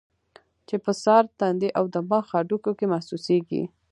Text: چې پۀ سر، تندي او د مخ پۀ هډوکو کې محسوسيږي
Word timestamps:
چې 0.67 0.75
پۀ 0.83 0.91
سر، 1.03 1.23
تندي 1.39 1.69
او 1.77 1.85
د 1.93 1.95
مخ 2.09 2.25
پۀ 2.27 2.27
هډوکو 2.31 2.71
کې 2.79 2.85
محسوسيږي 2.93 3.63